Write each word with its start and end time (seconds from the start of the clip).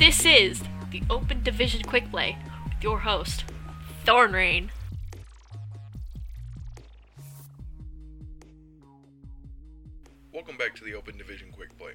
This 0.00 0.24
is 0.24 0.62
the 0.90 1.02
Open 1.10 1.42
Division 1.42 1.82
Quick 1.82 2.10
Play 2.10 2.38
with 2.64 2.82
your 2.82 3.00
host, 3.00 3.44
Thornrain. 4.06 4.70
Welcome 10.32 10.56
back 10.56 10.74
to 10.76 10.84
the 10.84 10.94
Open 10.94 11.18
Division 11.18 11.52
Quick 11.52 11.76
Play. 11.76 11.92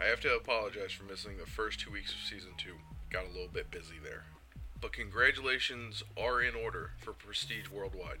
I 0.00 0.04
have 0.04 0.20
to 0.20 0.36
apologize 0.36 0.92
for 0.92 1.02
missing 1.02 1.36
the 1.36 1.50
first 1.50 1.80
two 1.80 1.90
weeks 1.90 2.12
of 2.12 2.20
Season 2.20 2.52
2. 2.56 2.74
Got 3.10 3.24
a 3.24 3.32
little 3.32 3.50
bit 3.52 3.72
busy 3.72 3.96
there. 4.00 4.26
But 4.80 4.92
congratulations 4.92 6.04
are 6.16 6.40
in 6.40 6.54
order 6.54 6.92
for 6.98 7.12
Prestige 7.12 7.70
Worldwide. 7.70 8.20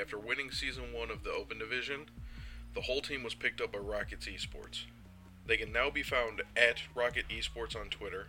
After 0.00 0.20
winning 0.20 0.52
Season 0.52 0.92
1 0.92 1.10
of 1.10 1.24
the 1.24 1.32
Open 1.32 1.58
Division, 1.58 2.06
the 2.74 2.82
whole 2.82 3.00
team 3.00 3.24
was 3.24 3.34
picked 3.34 3.60
up 3.60 3.72
by 3.72 3.80
Rockets 3.80 4.28
Esports. 4.28 4.84
They 5.46 5.56
can 5.56 5.72
now 5.72 5.90
be 5.90 6.02
found 6.02 6.42
at 6.56 6.82
Rocket 6.94 7.26
Esports 7.28 7.76
on 7.76 7.90
Twitter 7.90 8.28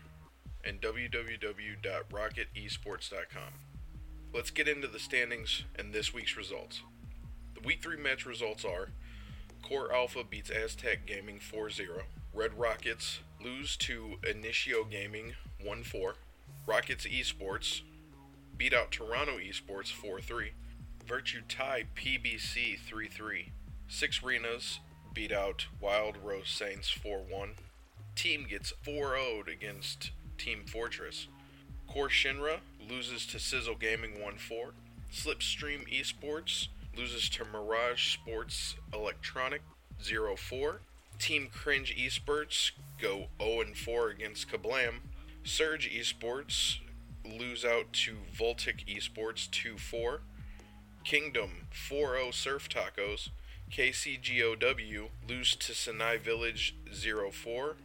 and 0.63 0.81
www.rocketesports.com. 0.81 3.53
Let's 4.33 4.51
get 4.51 4.67
into 4.67 4.87
the 4.87 4.99
standings 4.99 5.63
and 5.77 5.93
this 5.93 6.13
week's 6.13 6.35
results. 6.35 6.81
The 7.53 7.61
Week 7.61 7.81
3 7.81 7.95
match 7.97 8.25
results 8.25 8.65
are 8.65 8.89
Core 9.63 9.93
Alpha 9.93 10.25
beats 10.29 10.49
Aztec 10.49 11.05
Gaming 11.05 11.39
4 11.39 11.69
0. 11.69 12.01
Red 12.33 12.59
Rockets 12.59 13.19
lose 13.41 13.77
to 13.77 14.17
Initio 14.29 14.83
Gaming 14.83 15.35
1 15.63 15.83
4. 15.83 16.15
Rockets 16.67 17.07
Esports 17.07 17.79
beat 18.57 18.73
out 18.73 18.91
Toronto 18.91 19.37
Esports 19.37 19.89
4 19.91 20.19
3. 20.19 20.51
Virtue 21.07 21.41
tie 21.47 21.85
PBC 21.95 22.77
3 22.77 23.07
3. 23.07 23.53
Six 23.87 24.19
Renas 24.19 24.79
beat 25.15 25.31
out 25.31 25.65
Wild 25.79 26.17
Rose 26.21 26.49
Saints 26.49 26.89
4 26.89 27.19
1. 27.29 27.53
Team 28.15 28.45
gets 28.47 28.73
4 28.83 29.15
0'd 29.15 29.47
against 29.47 30.11
Team 30.37 30.65
Fortress. 30.67 31.27
Core 31.87 32.09
Shinra 32.09 32.59
loses 32.87 33.25
to 33.27 33.39
Sizzle 33.39 33.75
Gaming 33.75 34.21
1 34.21 34.35
4. 34.37 34.73
Slipstream 35.11 35.87
Esports 35.89 36.67
loses 36.95 37.29
to 37.29 37.45
Mirage 37.45 38.13
Sports 38.13 38.75
Electronic 38.93 39.61
0 40.03 40.35
4. 40.35 40.81
Team 41.17 41.47
Cringe 41.51 41.95
Esports 41.95 42.71
go 43.01 43.27
0 43.41 43.73
4 43.73 44.09
against 44.09 44.49
Kablam. 44.49 44.95
Surge 45.45 45.89
Esports 45.89 46.79
lose 47.23 47.63
out 47.63 47.93
to 47.93 48.17
Voltic 48.37 48.85
Esports 48.85 49.49
2 49.49 49.77
4. 49.77 50.19
Kingdom 51.05 51.67
4 51.71 52.17
0 52.17 52.31
Surf 52.31 52.67
Tacos. 52.67 53.29
KCGOW 53.71 55.09
lose 55.27 55.55
to 55.55 55.73
Sinai 55.73 56.17
Village 56.17 56.75
0 56.93 57.31
4. 57.31 57.75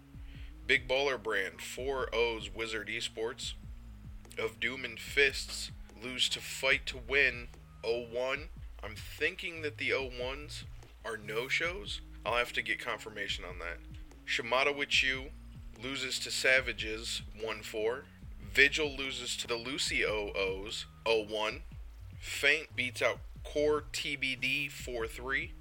Big 0.66 0.86
Baller 0.86 1.20
Brand 1.20 1.60
4 1.60 2.10
0's 2.12 2.54
Wizard 2.54 2.88
Esports. 2.88 3.54
Of 4.38 4.60
Doom 4.60 4.84
and 4.84 4.98
Fists 4.98 5.72
lose 6.02 6.28
to 6.28 6.40
Fight 6.40 6.86
to 6.86 7.00
Win 7.08 7.48
0 7.84 8.06
1. 8.12 8.48
I'm 8.82 8.94
thinking 8.94 9.62
that 9.62 9.78
the 9.78 9.90
01s 9.90 10.64
are 11.04 11.16
no 11.16 11.48
shows. 11.48 12.00
I'll 12.24 12.36
have 12.36 12.52
to 12.52 12.62
get 12.62 12.78
confirmation 12.78 13.44
on 13.44 13.58
that. 13.58 13.78
Shimada 14.24 14.72
with 14.72 15.02
you 15.02 15.30
loses 15.82 16.19
to 16.20 16.30
Savages 16.30 17.22
1 17.40 17.62
4. 17.62 18.04
Vigil 18.52 18.96
loses 18.96 19.36
to 19.38 19.48
the 19.48 19.56
Lucio 19.56 20.32
OOs 20.36 20.86
0 21.08 21.26
1. 21.28 21.62
Faint 22.20 22.76
beats 22.76 23.02
out 23.02 23.19
Core 23.42 23.84
TBD 23.92 24.70
4 24.70 25.06
3. 25.06 25.52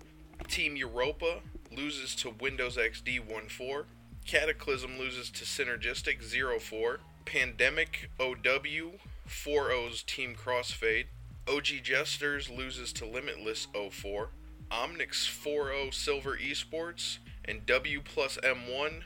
Team 0.48 0.76
Europa 0.76 1.40
loses 1.76 2.16
to 2.16 2.30
Windows 2.30 2.78
XD 2.78 3.30
1 3.30 3.48
4. 3.50 3.86
Cataclysm 4.26 4.98
loses 4.98 5.30
to 5.32 5.46
Synergistic 5.46 6.24
0 6.24 6.60
4. 6.60 7.00
Pandemic 7.26 8.10
OW 8.20 8.92
4 9.26 9.72
O's 9.72 10.04
Team 10.04 10.36
Crossfade. 10.36 11.06
OG 11.48 11.84
Jesters 11.84 12.50
loses 12.50 12.94
to 12.94 13.06
Limitless 13.06 13.68
04. 13.74 14.30
Omnix 14.72 15.28
4-0 15.28 15.94
Silver 15.94 16.38
Esports. 16.38 17.18
And 17.46 17.66
W 17.66 18.02
plus 18.04 18.38
M1 18.44 19.02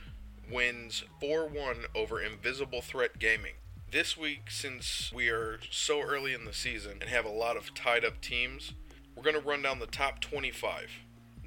wins 0.50 1.04
4-1 1.22 1.86
over 1.94 2.20
Invisible 2.20 2.82
Threat 2.82 3.18
Gaming. 3.18 3.54
This 3.90 4.16
week, 4.16 4.50
since 4.50 5.12
we 5.14 5.28
are 5.28 5.60
so 5.70 6.02
early 6.02 6.34
in 6.34 6.44
the 6.44 6.52
season 6.52 6.98
and 7.00 7.08
have 7.08 7.24
a 7.24 7.30
lot 7.30 7.56
of 7.56 7.74
tied 7.74 8.04
up 8.04 8.20
teams, 8.20 8.72
we're 9.14 9.22
going 9.22 9.40
to 9.40 9.40
run 9.40 9.62
down 9.62 9.78
the 9.78 9.86
top 9.86 10.20
25. 10.20 10.90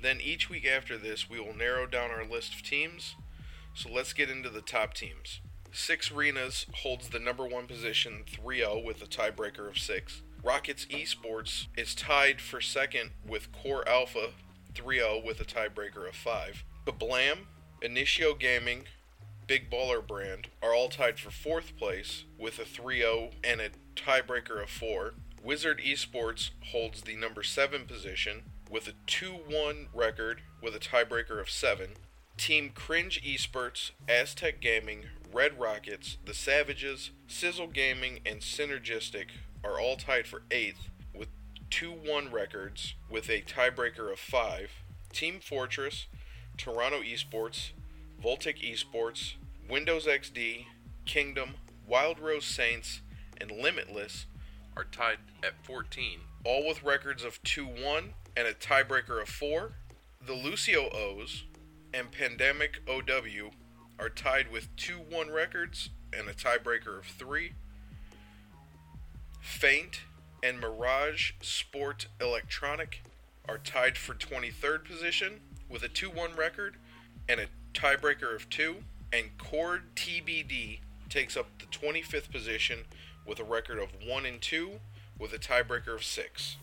Then 0.02 0.22
each 0.22 0.50
week 0.50 0.66
after 0.66 0.97
this, 0.97 1.30
we 1.30 1.40
will 1.40 1.56
narrow 1.56 1.88
down 1.88 2.12
our 2.12 2.24
list 2.25 2.53
of 2.53 2.63
teams. 2.63 3.16
So 3.74 3.90
let's 3.91 4.13
get 4.13 4.30
into 4.30 4.50
the 4.50 4.62
top 4.62 4.94
teams. 4.94 5.41
Six 5.72 6.09
Renas 6.09 6.66
holds 6.74 7.09
the 7.09 7.19
number 7.19 7.46
one 7.46 7.68
position 7.68 8.24
3 8.28 8.57
0 8.57 8.81
with 8.84 9.02
a 9.02 9.06
tiebreaker 9.06 9.69
of 9.69 9.78
6. 9.78 10.22
Rockets 10.44 10.86
Esports 10.86 11.68
is 11.75 11.94
tied 11.94 12.41
for 12.41 12.62
second 12.62 13.12
with 13.28 13.52
Core 13.52 13.88
Alpha 13.88 14.30
3 14.74 14.97
0 14.97 15.22
with 15.25 15.40
a 15.41 15.46
tiebreaker 15.46 16.07
of 16.07 16.16
5. 16.16 16.63
Kablam, 16.86 17.40
Initio 17.81 18.34
Gaming, 18.34 18.86
Big 19.46 19.69
Baller 19.69 20.06
Brand 20.06 20.47
are 20.62 20.74
all 20.74 20.90
tied 20.90 21.19
for 21.19 21.31
fourth 21.31 21.78
place 21.78 22.24
with 22.38 22.59
a 22.59 22.66
3 22.66 23.00
0 23.00 23.31
and 23.44 23.62
a 23.62 23.69
tiebreaker 23.96 24.62
of 24.62 24.69
4. 24.69 25.13
Wizard 25.44 25.80
Esports 25.80 26.50
holds 26.72 27.02
the 27.02 27.16
number 27.16 27.44
7 27.44 27.86
position 27.86 28.44
with 28.69 28.88
a 28.88 28.94
2 29.05 29.31
1 29.31 29.88
record 29.94 30.41
with 30.61 30.75
a 30.75 30.79
tiebreaker 30.79 31.39
of 31.39 31.50
7. 31.50 31.91
Team 32.38 32.72
Cringe 32.73 33.22
Esports, 33.23 33.91
Aztec 34.07 34.59
Gaming, 34.59 35.05
Red 35.33 35.59
Rockets, 35.59 36.17
The 36.25 36.33
Savages, 36.33 37.11
Sizzle 37.27 37.67
Gaming, 37.67 38.19
and 38.25 38.41
Synergistic 38.41 39.27
are 39.63 39.79
all 39.79 39.95
tied 39.95 40.27
for 40.27 40.44
8th 40.50 40.89
with 41.13 41.29
2 41.69 41.91
1 41.91 42.31
records 42.31 42.94
with 43.09 43.29
a 43.29 43.41
tiebreaker 43.41 44.11
of 44.11 44.19
5. 44.19 44.72
Team 45.11 45.39
Fortress, 45.39 46.07
Toronto 46.57 47.01
Esports, 47.01 47.72
Voltic 48.23 48.61
Esports, 48.61 49.33
Windows 49.69 50.06
XD, 50.06 50.66
Kingdom, 51.06 51.56
Wild 51.88 52.19
Rose 52.19 52.45
Saints, 52.45 53.01
and 53.39 53.51
Limitless 53.51 54.25
are 54.75 54.83
tied 54.83 55.17
at 55.44 55.63
14, 55.66 56.19
all 56.47 56.66
with 56.66 56.81
records 56.81 57.25
of 57.25 57.44
2 57.44 57.66
1 57.66 58.13
and 58.38 58.47
a 58.47 58.53
tiebreaker 58.53 59.22
of 59.22 59.28
4. 59.28 59.74
The 60.25 60.34
Lucio 60.34 60.90
O's 60.91 61.44
and 61.94 62.09
Pandemic 62.09 62.80
OW 62.88 63.52
are 64.00 64.09
tied 64.09 64.50
with 64.50 64.74
2 64.78 64.94
1 65.09 65.30
records 65.30 65.90
and 66.18 66.30
a 66.30 66.34
tiebreaker 66.34 67.00
of 67.00 67.06
3. 67.06 67.52
Faint 69.41 70.02
and 70.41 70.62
Mirage 70.62 71.31
Sport 71.41 72.07
Electronic 72.22 73.03
are 73.50 73.57
tied 73.57 73.97
for 73.97 74.13
23rd 74.13 74.86
position 74.86 75.41
with 75.68 75.84
a 75.84 75.90
2 75.90 76.09
1 76.09 76.34
record 76.38 76.78
and 77.28 77.41
a 77.41 77.47
tiebreaker 77.74 78.34
of 78.34 78.50
2. 78.50 78.78
And 79.12 79.38
Core 79.38 79.81
TBD 79.96 80.80
takes 81.09 81.36
up 81.36 81.47
the 81.59 81.66
25th 81.66 82.31
position 82.31 82.80
with 83.25 83.40
a 83.40 83.44
record 83.44 83.80
of 83.80 83.90
1 84.07 84.25
and 84.25 84.41
2 84.41 84.80
with 85.19 85.33
a 85.33 85.39
tiebreaker 85.39 85.95
of 85.95 86.03
6. 86.03 86.57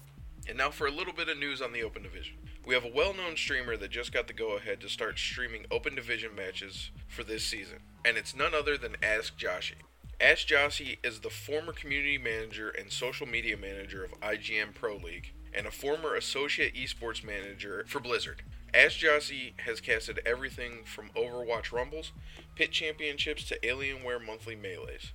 And 0.48 0.58
now 0.58 0.70
for 0.70 0.86
a 0.86 0.90
little 0.90 1.12
bit 1.12 1.28
of 1.28 1.38
news 1.38 1.62
on 1.62 1.72
the 1.72 1.82
Open 1.82 2.02
Division. 2.02 2.34
We 2.66 2.74
have 2.74 2.84
a 2.84 2.92
well 2.94 3.12
known 3.14 3.36
streamer 3.36 3.76
that 3.76 3.90
just 3.90 4.12
got 4.12 4.26
the 4.26 4.32
go 4.32 4.56
ahead 4.56 4.80
to 4.80 4.88
start 4.88 5.18
streaming 5.18 5.66
Open 5.70 5.94
Division 5.94 6.34
matches 6.34 6.90
for 7.08 7.22
this 7.22 7.44
season, 7.44 7.78
and 8.04 8.16
it's 8.16 8.34
none 8.34 8.54
other 8.54 8.78
than 8.78 8.96
Ask 9.02 9.38
Joshy. 9.38 9.74
Ask 10.20 10.48
Joshy 10.48 10.98
is 11.02 11.20
the 11.20 11.30
former 11.30 11.72
community 11.72 12.16
manager 12.16 12.70
and 12.70 12.90
social 12.90 13.26
media 13.26 13.56
manager 13.56 14.04
of 14.04 14.18
IGN 14.20 14.74
Pro 14.74 14.96
League, 14.96 15.32
and 15.52 15.66
a 15.66 15.70
former 15.70 16.14
associate 16.14 16.74
esports 16.74 17.24
manager 17.24 17.84
for 17.86 18.00
Blizzard. 18.00 18.42
Ask 18.72 18.98
Joshy 18.98 19.58
has 19.60 19.80
casted 19.80 20.20
everything 20.24 20.84
from 20.84 21.10
Overwatch 21.16 21.72
Rumbles, 21.72 22.12
Pit 22.54 22.72
Championships 22.72 23.44
to 23.48 23.58
Alienware 23.60 24.24
monthly 24.24 24.56
melees. 24.56 25.12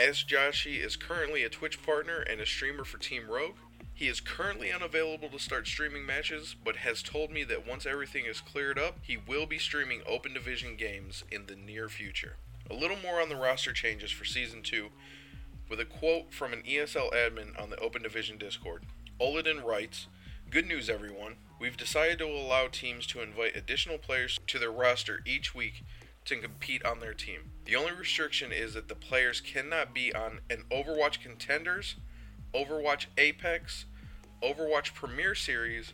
Ask 0.00 0.28
Joshy 0.28 0.82
is 0.82 0.96
currently 0.96 1.44
a 1.44 1.50
Twitch 1.50 1.82
partner 1.82 2.20
and 2.20 2.40
a 2.40 2.46
streamer 2.46 2.84
for 2.84 2.96
Team 2.96 3.28
Rogue. 3.28 3.56
He 3.92 4.08
is 4.08 4.18
currently 4.18 4.72
unavailable 4.72 5.28
to 5.28 5.38
start 5.38 5.66
streaming 5.66 6.06
matches, 6.06 6.56
but 6.64 6.76
has 6.76 7.02
told 7.02 7.30
me 7.30 7.44
that 7.44 7.68
once 7.68 7.84
everything 7.84 8.24
is 8.24 8.40
cleared 8.40 8.78
up, 8.78 8.96
he 9.02 9.18
will 9.18 9.44
be 9.44 9.58
streaming 9.58 10.00
Open 10.08 10.32
Division 10.32 10.74
games 10.76 11.24
in 11.30 11.44
the 11.44 11.54
near 11.54 11.90
future. 11.90 12.36
A 12.70 12.74
little 12.74 12.96
more 12.96 13.20
on 13.20 13.28
the 13.28 13.36
roster 13.36 13.74
changes 13.74 14.10
for 14.10 14.24
Season 14.24 14.62
2, 14.62 14.88
with 15.68 15.80
a 15.80 15.84
quote 15.84 16.32
from 16.32 16.54
an 16.54 16.62
ESL 16.62 17.12
admin 17.12 17.60
on 17.60 17.68
the 17.68 17.78
Open 17.78 18.00
Division 18.02 18.38
Discord. 18.38 18.84
Oladin 19.20 19.62
writes, 19.62 20.06
Good 20.48 20.66
news, 20.66 20.88
everyone. 20.88 21.36
We've 21.60 21.76
decided 21.76 22.20
to 22.20 22.26
allow 22.26 22.68
teams 22.68 23.06
to 23.08 23.20
invite 23.20 23.54
additional 23.54 23.98
players 23.98 24.40
to 24.46 24.58
their 24.58 24.72
roster 24.72 25.20
each 25.26 25.54
week 25.54 25.84
to 26.30 26.46
compete 26.48 26.84
on 26.84 27.00
their 27.00 27.14
team. 27.14 27.50
The 27.64 27.76
only 27.76 27.92
restriction 27.92 28.52
is 28.52 28.74
that 28.74 28.88
the 28.88 28.94
players 28.94 29.40
cannot 29.40 29.94
be 29.94 30.14
on 30.14 30.40
an 30.48 30.64
Overwatch 30.70 31.20
Contenders, 31.20 31.96
Overwatch 32.54 33.06
Apex, 33.18 33.84
Overwatch 34.42 34.94
Premier 34.94 35.34
Series, 35.34 35.92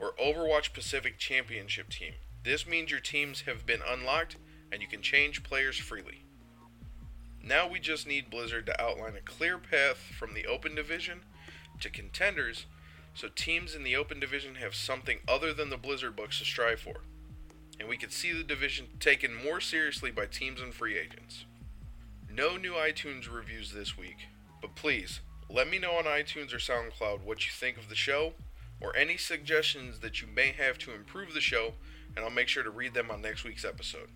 or 0.00 0.12
Overwatch 0.14 0.72
Pacific 0.72 1.18
Championship 1.18 1.88
team. 1.90 2.14
This 2.42 2.66
means 2.66 2.90
your 2.90 3.00
teams 3.00 3.42
have 3.42 3.64
been 3.64 3.80
unlocked 3.86 4.36
and 4.72 4.82
you 4.82 4.88
can 4.88 5.02
change 5.02 5.44
players 5.44 5.78
freely. 5.78 6.24
Now 7.42 7.68
we 7.68 7.78
just 7.78 8.06
need 8.06 8.30
Blizzard 8.30 8.66
to 8.66 8.82
outline 8.82 9.16
a 9.16 9.20
clear 9.20 9.58
path 9.58 9.98
from 10.18 10.34
the 10.34 10.46
Open 10.46 10.74
Division 10.74 11.20
to 11.80 11.90
contenders 11.90 12.66
so 13.14 13.28
teams 13.28 13.74
in 13.74 13.84
the 13.84 13.94
Open 13.94 14.18
Division 14.18 14.56
have 14.56 14.74
something 14.74 15.18
other 15.28 15.54
than 15.54 15.70
the 15.70 15.76
Blizzard 15.76 16.16
books 16.16 16.40
to 16.40 16.44
strive 16.44 16.80
for. 16.80 17.02
And 17.80 17.88
we 17.88 17.96
could 17.96 18.12
see 18.12 18.32
the 18.32 18.44
division 18.44 18.86
taken 19.00 19.34
more 19.34 19.60
seriously 19.60 20.10
by 20.10 20.26
teams 20.26 20.60
and 20.60 20.72
free 20.72 20.96
agents. 20.98 21.44
No 22.30 22.56
new 22.56 22.72
iTunes 22.72 23.32
reviews 23.32 23.72
this 23.72 23.96
week, 23.96 24.26
but 24.60 24.74
please 24.74 25.20
let 25.50 25.68
me 25.68 25.78
know 25.78 25.92
on 25.92 26.04
iTunes 26.04 26.52
or 26.52 26.58
SoundCloud 26.58 27.22
what 27.22 27.44
you 27.44 27.52
think 27.52 27.76
of 27.76 27.88
the 27.88 27.94
show 27.94 28.32
or 28.80 28.96
any 28.96 29.16
suggestions 29.16 30.00
that 30.00 30.20
you 30.20 30.26
may 30.26 30.52
have 30.52 30.78
to 30.78 30.92
improve 30.92 31.32
the 31.32 31.40
show, 31.40 31.74
and 32.16 32.24
I'll 32.24 32.30
make 32.30 32.48
sure 32.48 32.62
to 32.62 32.70
read 32.70 32.94
them 32.94 33.10
on 33.10 33.22
next 33.22 33.44
week's 33.44 33.64
episode. 33.64 34.08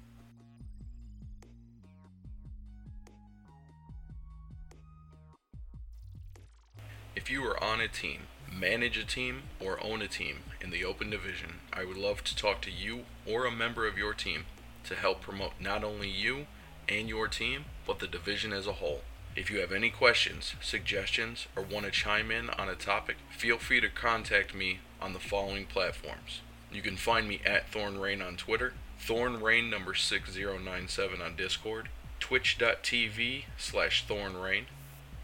If 7.14 7.30
you 7.30 7.44
are 7.44 7.62
on 7.62 7.80
a 7.80 7.88
team, 7.88 8.22
manage 8.58 8.98
a 8.98 9.04
team, 9.04 9.42
or 9.60 9.82
own 9.82 10.02
a 10.02 10.08
team 10.08 10.38
in 10.60 10.70
the 10.70 10.84
open 10.84 11.10
division, 11.10 11.60
I 11.72 11.84
would 11.84 11.96
love 11.96 12.24
to 12.24 12.36
talk 12.36 12.60
to 12.62 12.70
you 12.70 13.04
or 13.26 13.44
a 13.44 13.50
member 13.50 13.86
of 13.86 13.98
your 13.98 14.14
team 14.14 14.46
to 14.84 14.94
help 14.94 15.20
promote 15.20 15.52
not 15.60 15.84
only 15.84 16.08
you 16.08 16.46
and 16.88 17.08
your 17.08 17.28
team, 17.28 17.66
but 17.86 17.98
the 17.98 18.06
division 18.06 18.52
as 18.52 18.66
a 18.66 18.74
whole. 18.74 19.02
If 19.36 19.50
you 19.50 19.60
have 19.60 19.72
any 19.72 19.90
questions, 19.90 20.54
suggestions, 20.60 21.46
or 21.54 21.62
want 21.62 21.84
to 21.86 21.92
chime 21.92 22.30
in 22.30 22.50
on 22.50 22.68
a 22.68 22.74
topic, 22.74 23.16
feel 23.30 23.58
free 23.58 23.80
to 23.80 23.88
contact 23.88 24.54
me 24.54 24.80
on 25.00 25.12
the 25.12 25.20
following 25.20 25.66
platforms. 25.66 26.40
You 26.72 26.82
can 26.82 26.96
find 26.96 27.28
me 27.28 27.40
at 27.44 27.70
ThornRain 27.70 28.26
on 28.26 28.36
Twitter, 28.36 28.72
ThornRain 29.00 29.70
number 29.70 29.94
6097 29.94 31.22
on 31.22 31.36
Discord, 31.36 31.88
twitch.tv 32.18 33.44
slash 33.56 34.06
ThornRain, 34.06 34.64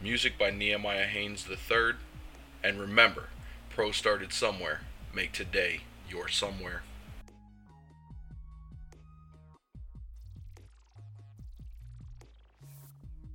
music 0.00 0.38
by 0.38 0.50
Nehemiah 0.50 1.06
Haynes 1.06 1.46
III, 1.50 1.94
and 2.64 2.80
remember, 2.80 3.28
pro 3.68 3.92
started 3.92 4.32
somewhere. 4.32 4.80
Make 5.14 5.32
today 5.32 5.82
your 6.08 6.28
somewhere. 6.28 6.82